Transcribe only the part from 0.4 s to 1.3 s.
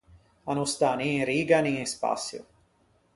A no stà ni in